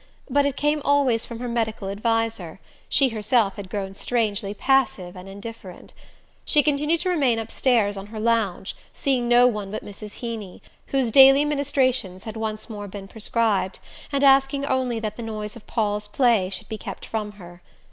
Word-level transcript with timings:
But 0.27 0.47
it 0.47 0.55
came 0.57 0.81
always 0.83 1.27
from 1.27 1.37
her 1.37 1.47
medical 1.47 1.87
adviser: 1.87 2.59
she 2.89 3.09
herself 3.09 3.55
had 3.55 3.69
grown 3.69 3.93
strangely 3.93 4.51
passive 4.55 5.15
and 5.15 5.29
indifferent. 5.29 5.93
She 6.43 6.63
continued 6.63 7.01
to 7.01 7.09
remain 7.09 7.37
upstairs 7.37 7.97
on 7.97 8.07
her 8.07 8.19
lounge, 8.19 8.75
seeing 8.93 9.27
no 9.27 9.45
one 9.45 9.69
but 9.69 9.85
Mrs. 9.85 10.15
Heeny, 10.17 10.59
whose 10.87 11.11
daily 11.11 11.45
ministrations 11.45 12.23
had 12.23 12.35
once 12.35 12.67
more 12.67 12.87
been 12.87 13.07
prescribed, 13.07 13.77
and 14.11 14.23
asking 14.23 14.65
only 14.65 14.99
that 14.99 15.17
the 15.17 15.21
noise 15.21 15.55
of 15.55 15.67
Paul's 15.67 16.07
play 16.07 16.49
should 16.49 16.67
be 16.67 16.79
kept 16.79 17.05
from 17.05 17.33
her. 17.33 17.61